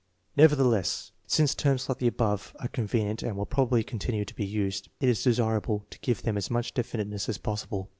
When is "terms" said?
1.53-1.87